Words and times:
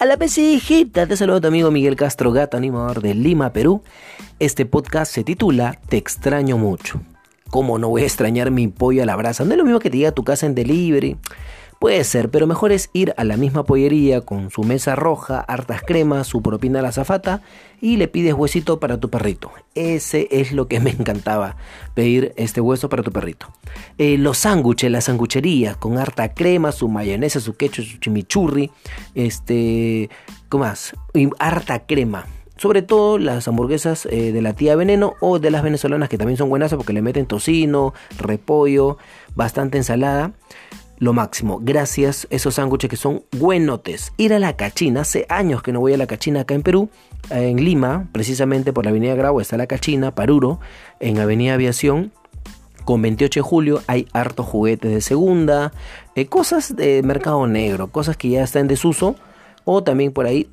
A 0.00 0.06
la 0.06 0.16
pesijita, 0.16 1.06
te 1.06 1.14
saludo 1.14 1.42
tu 1.42 1.48
amigo 1.48 1.70
Miguel 1.70 1.94
Castro, 1.94 2.32
gato 2.32 2.56
animador 2.56 3.02
de 3.02 3.14
Lima, 3.14 3.52
Perú. 3.52 3.82
Este 4.38 4.64
podcast 4.64 5.12
se 5.12 5.24
titula 5.24 5.78
Te 5.90 5.98
extraño 5.98 6.56
mucho. 6.56 7.02
¿Cómo 7.50 7.78
no 7.78 7.90
voy 7.90 8.00
a 8.00 8.06
extrañar 8.06 8.50
mi 8.50 8.66
pollo 8.66 9.02
a 9.02 9.06
la 9.06 9.14
brasa? 9.14 9.44
No 9.44 9.50
es 9.50 9.58
lo 9.58 9.64
mismo 9.64 9.78
que 9.78 9.90
te 9.90 9.98
diga 9.98 10.12
tu 10.12 10.24
casa 10.24 10.46
en 10.46 10.54
delivery. 10.54 11.18
Puede 11.80 12.04
ser, 12.04 12.28
pero 12.28 12.46
mejor 12.46 12.72
es 12.72 12.90
ir 12.92 13.14
a 13.16 13.24
la 13.24 13.38
misma 13.38 13.64
pollería 13.64 14.20
con 14.20 14.50
su 14.50 14.64
mesa 14.64 14.96
roja, 14.96 15.40
hartas 15.40 15.80
cremas, 15.80 16.26
su 16.26 16.42
propina 16.42 16.80
a 16.80 16.82
la 16.82 16.92
zafata 16.92 17.40
y 17.80 17.96
le 17.96 18.06
pides 18.06 18.34
huesito 18.34 18.78
para 18.78 19.00
tu 19.00 19.08
perrito. 19.08 19.50
Ese 19.74 20.28
es 20.30 20.52
lo 20.52 20.68
que 20.68 20.78
me 20.80 20.90
encantaba, 20.90 21.56
pedir 21.94 22.34
este 22.36 22.60
hueso 22.60 22.90
para 22.90 23.02
tu 23.02 23.12
perrito. 23.12 23.46
Eh, 23.96 24.18
los 24.18 24.36
sándwiches, 24.36 24.90
la 24.90 25.00
sanguchería 25.00 25.74
con 25.74 25.96
harta 25.96 26.34
crema, 26.34 26.70
su 26.70 26.86
mayonesa, 26.86 27.40
su 27.40 27.56
ketchup, 27.56 27.86
su 27.86 27.96
chimichurri, 27.96 28.70
este, 29.14 30.10
¿qué 30.50 30.58
más? 30.58 30.92
Y 31.14 31.30
harta 31.38 31.86
crema. 31.86 32.26
Sobre 32.58 32.82
todo 32.82 33.16
las 33.16 33.48
hamburguesas 33.48 34.04
eh, 34.04 34.32
de 34.32 34.42
la 34.42 34.52
tía 34.52 34.76
Veneno 34.76 35.14
o 35.20 35.38
de 35.38 35.50
las 35.50 35.62
venezolanas 35.62 36.10
que 36.10 36.18
también 36.18 36.36
son 36.36 36.50
buenas 36.50 36.74
porque 36.74 36.92
le 36.92 37.00
meten 37.00 37.24
tocino, 37.24 37.94
repollo, 38.18 38.98
bastante 39.34 39.78
ensalada 39.78 40.34
lo 41.00 41.12
máximo. 41.14 41.58
Gracias, 41.60 42.28
esos 42.30 42.54
sándwiches 42.54 42.88
que 42.88 42.96
son 42.96 43.24
buenotes. 43.32 44.12
Ir 44.18 44.32
a 44.34 44.38
la 44.38 44.56
Cachina, 44.56 45.00
hace 45.00 45.26
años 45.28 45.62
que 45.62 45.72
no 45.72 45.80
voy 45.80 45.94
a 45.94 45.96
la 45.96 46.06
Cachina 46.06 46.42
acá 46.42 46.54
en 46.54 46.62
Perú, 46.62 46.90
en 47.30 47.64
Lima, 47.64 48.08
precisamente 48.12 48.72
por 48.72 48.84
la 48.84 48.90
Avenida 48.90 49.14
Grau 49.14 49.40
está 49.40 49.56
la 49.56 49.66
Cachina, 49.66 50.14
Paruro, 50.14 50.60
en 51.00 51.18
Avenida 51.18 51.54
Aviación. 51.54 52.12
Con 52.84 53.02
28 53.02 53.40
de 53.40 53.42
julio 53.42 53.82
hay 53.86 54.08
hartos 54.12 54.46
juguetes 54.46 54.92
de 54.92 55.00
segunda, 55.00 55.72
eh, 56.14 56.26
cosas 56.26 56.76
de 56.76 57.02
mercado 57.02 57.46
negro, 57.46 57.88
cosas 57.88 58.16
que 58.16 58.28
ya 58.28 58.42
están 58.42 58.62
en 58.62 58.68
desuso 58.68 59.16
o 59.64 59.82
también 59.82 60.12
por 60.12 60.26
ahí 60.26 60.48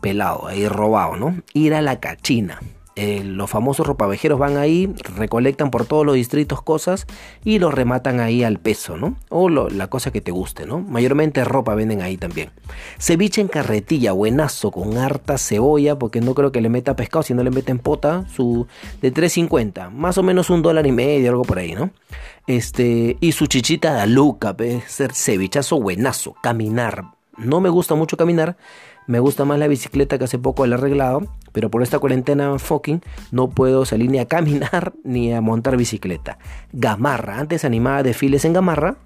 pelado, 0.00 0.46
ahí 0.46 0.68
robado, 0.68 1.16
¿no? 1.16 1.36
Ir 1.54 1.74
a 1.74 1.82
la 1.82 1.98
Cachina. 1.98 2.60
Eh, 3.00 3.22
los 3.22 3.48
famosos 3.48 3.86
ropavejeros 3.86 4.40
van 4.40 4.56
ahí, 4.56 4.92
recolectan 5.14 5.70
por 5.70 5.86
todos 5.86 6.04
los 6.04 6.16
distritos 6.16 6.62
cosas 6.62 7.06
y 7.44 7.60
los 7.60 7.72
rematan 7.72 8.18
ahí 8.18 8.42
al 8.42 8.58
peso, 8.58 8.96
¿no? 8.96 9.14
O 9.28 9.48
la 9.48 9.86
cosa 9.86 10.10
que 10.10 10.20
te 10.20 10.32
guste, 10.32 10.66
¿no? 10.66 10.80
Mayormente 10.80 11.44
ropa 11.44 11.76
venden 11.76 12.02
ahí 12.02 12.16
también. 12.16 12.50
Ceviche 12.98 13.40
en 13.40 13.46
carretilla, 13.46 14.10
buenazo, 14.10 14.72
con 14.72 14.98
harta 14.98 15.38
cebolla, 15.38 15.96
porque 15.96 16.20
no 16.20 16.34
creo 16.34 16.50
que 16.50 16.60
le 16.60 16.70
meta 16.70 16.96
pescado, 16.96 17.22
si 17.22 17.34
no 17.34 17.44
le 17.44 17.52
meten 17.52 17.78
pota, 17.78 18.26
su 18.34 18.66
de 19.00 19.14
3.50, 19.14 19.92
más 19.92 20.18
o 20.18 20.24
menos 20.24 20.50
un 20.50 20.62
dólar 20.62 20.84
y 20.84 20.90
medio, 20.90 21.30
algo 21.30 21.44
por 21.44 21.60
ahí, 21.60 21.76
¿no? 21.76 21.90
Este, 22.48 23.16
y 23.20 23.30
su 23.30 23.46
chichita 23.46 23.94
de 23.94 24.00
aluca, 24.00 24.56
ser 24.88 25.12
cevichazo 25.14 25.80
buenazo, 25.80 26.34
caminar. 26.42 27.04
No 27.36 27.60
me 27.60 27.68
gusta 27.68 27.94
mucho 27.94 28.16
caminar, 28.16 28.56
me 29.06 29.20
gusta 29.20 29.44
más 29.44 29.60
la 29.60 29.68
bicicleta 29.68 30.18
que 30.18 30.24
hace 30.24 30.38
poco 30.38 30.64
el 30.64 30.72
arreglado, 30.72 31.28
pero 31.52 31.70
por 31.70 31.82
esta 31.82 31.98
cuarentena 31.98 32.58
fucking 32.58 33.00
no 33.30 33.50
puedo 33.50 33.84
salir 33.84 34.10
ni 34.10 34.18
a 34.18 34.26
caminar 34.26 34.92
ni 35.04 35.32
a 35.32 35.40
montar 35.40 35.76
bicicleta. 35.76 36.38
Gamarra, 36.72 37.38
antes 37.38 37.64
animaba 37.64 38.02
desfiles 38.02 38.44
en 38.44 38.52
Gamarra. 38.52 38.96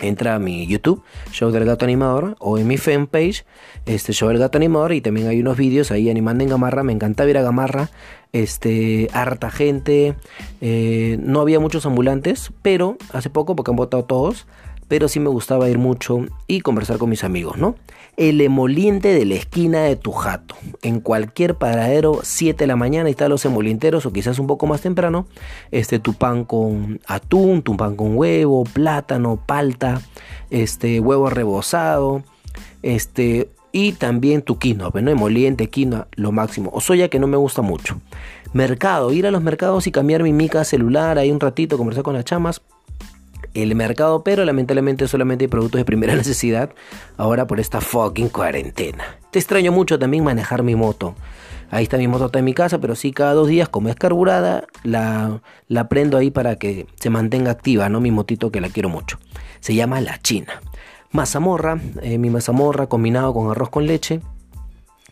Entra 0.00 0.34
a 0.34 0.38
mi 0.40 0.66
YouTube, 0.66 1.04
Show 1.30 1.52
del 1.52 1.64
Gato 1.64 1.84
Animador, 1.84 2.34
o 2.40 2.58
en 2.58 2.66
mi 2.66 2.78
fanpage, 2.78 3.44
este 3.86 4.12
Show 4.12 4.28
del 4.28 4.38
Gato 4.38 4.58
Animador, 4.58 4.92
y 4.92 5.00
también 5.00 5.28
hay 5.28 5.38
unos 5.38 5.56
vídeos 5.56 5.92
ahí 5.92 6.10
animando 6.10 6.42
en 6.42 6.50
Gamarra. 6.50 6.82
Me 6.82 6.92
encanta 6.92 7.24
ver 7.24 7.38
a 7.38 7.42
Gamarra, 7.42 7.90
este, 8.32 9.08
harta 9.12 9.52
gente. 9.52 10.16
Eh, 10.60 11.16
no 11.22 11.40
había 11.40 11.60
muchos 11.60 11.86
ambulantes, 11.86 12.50
pero 12.60 12.96
hace 13.12 13.30
poco, 13.30 13.54
porque 13.54 13.70
han 13.70 13.76
votado 13.76 14.04
todos, 14.04 14.48
pero 14.88 15.08
sí 15.08 15.20
me 15.20 15.28
gustaba 15.28 15.68
ir 15.68 15.78
mucho 15.78 16.26
y 16.46 16.60
conversar 16.60 16.98
con 16.98 17.10
mis 17.10 17.24
amigos, 17.24 17.56
¿no? 17.56 17.76
El 18.16 18.40
emoliente 18.40 19.12
de 19.12 19.24
la 19.24 19.34
esquina 19.34 19.82
de 19.82 19.96
tu 19.96 20.12
jato. 20.12 20.54
En 20.82 21.00
cualquier 21.00 21.56
paradero, 21.56 22.20
7 22.22 22.58
de 22.58 22.66
la 22.66 22.76
mañana, 22.76 23.08
están 23.08 23.30
los 23.30 23.44
emolienteros 23.44 24.06
o 24.06 24.12
quizás 24.12 24.38
un 24.38 24.46
poco 24.46 24.66
más 24.66 24.82
temprano. 24.82 25.26
Este, 25.72 25.98
tu 25.98 26.14
pan 26.14 26.44
con 26.44 27.00
atún, 27.06 27.62
tu 27.62 27.76
pan 27.76 27.96
con 27.96 28.16
huevo, 28.16 28.64
plátano, 28.64 29.42
palta, 29.44 30.00
este, 30.50 31.00
huevo 31.00 31.28
rebozado, 31.28 32.22
este, 32.82 33.50
y 33.72 33.92
también 33.92 34.42
tu 34.42 34.58
quinoa, 34.58 34.92
¿no? 34.94 35.10
Emoliente, 35.10 35.68
quinoa, 35.68 36.06
lo 36.14 36.30
máximo. 36.30 36.70
O 36.72 36.80
soya 36.80 37.08
que 37.08 37.18
no 37.18 37.26
me 37.26 37.36
gusta 37.36 37.62
mucho. 37.62 38.00
Mercado, 38.52 39.12
ir 39.12 39.26
a 39.26 39.32
los 39.32 39.42
mercados 39.42 39.88
y 39.88 39.90
cambiar 39.90 40.22
mi 40.22 40.32
mica 40.32 40.62
celular 40.62 41.18
ahí 41.18 41.32
un 41.32 41.40
ratito, 41.40 41.76
conversar 41.76 42.04
con 42.04 42.14
las 42.14 42.24
chamas, 42.24 42.62
el 43.54 43.74
mercado, 43.74 44.22
pero 44.24 44.44
lamentablemente 44.44 45.08
solamente 45.08 45.44
hay 45.44 45.48
productos 45.48 45.78
de 45.78 45.84
primera 45.84 46.14
necesidad 46.16 46.70
ahora 47.16 47.46
por 47.46 47.60
esta 47.60 47.80
fucking 47.80 48.28
cuarentena. 48.28 49.18
Te 49.30 49.38
extraño 49.38 49.72
mucho 49.72 49.98
también 49.98 50.24
manejar 50.24 50.62
mi 50.62 50.74
moto. 50.74 51.14
Ahí 51.70 51.84
está 51.84 51.96
mi 51.96 52.06
moto, 52.06 52.26
está 52.26 52.38
en 52.38 52.44
mi 52.44 52.54
casa, 52.54 52.78
pero 52.78 52.94
sí 52.94 53.10
cada 53.10 53.32
dos 53.32 53.48
días, 53.48 53.68
como 53.68 53.88
es 53.88 53.96
carburada, 53.96 54.66
la, 54.82 55.40
la 55.66 55.88
prendo 55.88 56.18
ahí 56.18 56.30
para 56.30 56.56
que 56.56 56.86
se 57.00 57.10
mantenga 57.10 57.50
activa, 57.50 57.88
¿no? 57.88 58.00
Mi 58.00 58.10
motito 58.10 58.52
que 58.52 58.60
la 58.60 58.68
quiero 58.68 58.88
mucho. 58.88 59.18
Se 59.60 59.74
llama 59.74 60.00
La 60.00 60.18
China. 60.18 60.60
Mazamorra, 61.10 61.80
eh, 62.02 62.18
mi 62.18 62.30
mazamorra 62.30 62.86
combinado 62.86 63.32
con 63.32 63.50
arroz 63.50 63.70
con 63.70 63.86
leche 63.86 64.20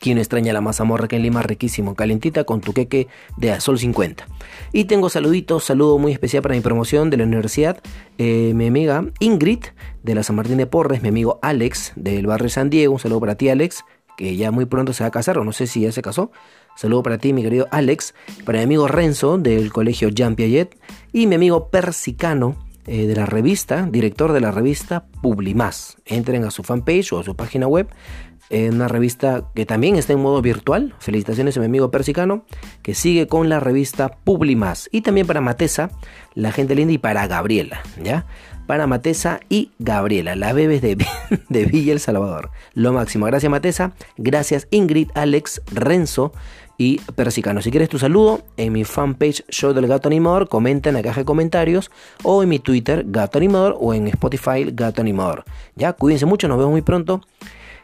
quien 0.00 0.18
extraña 0.18 0.52
la 0.52 0.60
mazamorra 0.60 1.08
que 1.08 1.16
en 1.16 1.22
Lima 1.22 1.42
riquísimo, 1.42 1.94
calentita 1.94 2.44
con 2.44 2.60
tu 2.60 2.72
queque 2.72 3.08
de 3.36 3.60
Sol 3.60 3.78
50. 3.78 4.26
Y 4.72 4.84
tengo 4.84 5.08
saluditos, 5.08 5.64
saludo 5.64 5.98
muy 5.98 6.12
especial 6.12 6.42
para 6.42 6.54
mi 6.54 6.60
promoción 6.60 7.10
de 7.10 7.16
la 7.16 7.24
universidad, 7.24 7.80
eh, 8.18 8.52
mi 8.54 8.66
amiga 8.66 9.04
Ingrid 9.20 9.64
de 10.02 10.14
la 10.14 10.22
San 10.22 10.36
Martín 10.36 10.58
de 10.58 10.66
Porres, 10.66 11.02
mi 11.02 11.08
amigo 11.08 11.38
Alex 11.42 11.92
del 11.96 12.26
barrio 12.26 12.48
San 12.48 12.70
Diego, 12.70 12.94
un 12.94 12.98
saludo 12.98 13.20
para 13.20 13.34
ti 13.34 13.48
Alex, 13.48 13.84
que 14.16 14.36
ya 14.36 14.50
muy 14.50 14.66
pronto 14.66 14.92
se 14.92 15.04
va 15.04 15.08
a 15.08 15.12
casar 15.12 15.38
o 15.38 15.44
no 15.44 15.52
sé 15.52 15.66
si 15.66 15.82
ya 15.82 15.92
se 15.92 16.02
casó. 16.02 16.30
Saludo 16.76 17.02
para 17.02 17.18
ti, 17.18 17.32
mi 17.32 17.42
querido 17.42 17.66
Alex, 17.70 18.14
para 18.44 18.58
mi 18.58 18.64
amigo 18.64 18.88
Renzo 18.88 19.38
del 19.38 19.72
colegio 19.72 20.08
Jean 20.10 20.36
Piaget 20.36 20.76
y 21.12 21.26
mi 21.26 21.36
amigo 21.36 21.70
Persicano 21.70 22.56
eh, 22.86 23.06
de 23.06 23.14
la 23.14 23.26
revista, 23.26 23.86
director 23.90 24.32
de 24.32 24.40
la 24.40 24.50
revista 24.50 25.06
Publimás. 25.22 25.98
Entren 26.06 26.44
a 26.44 26.50
su 26.50 26.62
fanpage 26.62 27.12
o 27.12 27.18
a 27.20 27.22
su 27.22 27.36
página 27.36 27.66
web 27.66 27.88
en 28.50 28.74
una 28.74 28.88
revista 28.88 29.44
que 29.54 29.66
también 29.66 29.96
está 29.96 30.12
en 30.12 30.20
modo 30.20 30.42
virtual. 30.42 30.94
Felicitaciones 30.98 31.56
a 31.56 31.60
mi 31.60 31.66
amigo 31.66 31.90
Persicano, 31.90 32.44
que 32.82 32.94
sigue 32.94 33.26
con 33.26 33.48
la 33.48 33.60
revista 33.60 34.08
Publimas. 34.08 34.88
Y 34.92 35.02
también 35.02 35.26
para 35.26 35.40
Matesa, 35.40 35.90
la 36.34 36.52
gente 36.52 36.74
linda, 36.74 36.92
y 36.92 36.98
para 36.98 37.26
Gabriela, 37.26 37.80
¿ya? 38.02 38.26
Para 38.66 38.86
Matesa 38.86 39.40
y 39.48 39.72
Gabriela, 39.78 40.36
las 40.36 40.54
bebés 40.54 40.82
de, 40.82 40.96
de 41.48 41.64
Villa 41.64 41.92
El 41.92 42.00
Salvador. 42.00 42.50
Lo 42.74 42.92
máximo. 42.92 43.26
Gracias 43.26 43.50
Matesa, 43.50 43.92
gracias 44.16 44.68
Ingrid, 44.70 45.08
Alex, 45.14 45.62
Renzo 45.72 46.32
y 46.76 47.00
Persicano. 47.16 47.60
Si 47.60 47.70
quieres 47.70 47.88
tu 47.88 47.98
saludo, 47.98 48.42
en 48.56 48.72
mi 48.72 48.84
fanpage 48.84 49.42
Show 49.48 49.72
del 49.72 49.88
Gato 49.88 50.08
Animador, 50.08 50.48
comenta 50.48 50.90
en 50.90 50.94
la 50.94 51.02
caja 51.02 51.22
de 51.22 51.24
comentarios 51.24 51.90
o 52.22 52.42
en 52.42 52.50
mi 52.50 52.58
Twitter 52.58 53.04
Gato 53.06 53.38
Animador 53.38 53.76
o 53.80 53.94
en 53.94 54.06
Spotify 54.06 54.66
Gato 54.70 55.00
Animador. 55.00 55.44
Ya, 55.74 55.92
cuídense 55.94 56.26
mucho, 56.26 56.46
nos 56.46 56.58
vemos 56.58 56.72
muy 56.72 56.82
pronto 56.82 57.22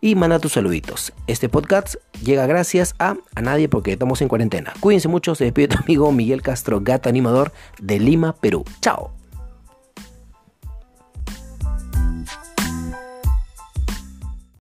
y 0.00 0.14
manda 0.14 0.38
tus 0.38 0.52
saluditos. 0.52 1.12
Este 1.26 1.48
podcast 1.48 1.96
llega 2.22 2.46
gracias 2.46 2.94
a, 2.98 3.16
a 3.34 3.40
nadie 3.42 3.68
porque 3.68 3.92
estamos 3.92 4.22
en 4.22 4.28
cuarentena. 4.28 4.72
Cuídense 4.80 5.08
mucho, 5.08 5.34
se 5.34 5.44
despide 5.44 5.68
tu 5.68 5.78
amigo 5.78 6.12
Miguel 6.12 6.42
Castro, 6.42 6.80
gato 6.80 7.08
animador 7.08 7.52
de 7.80 7.98
Lima, 7.98 8.34
Perú. 8.34 8.64
Chao. 8.80 9.19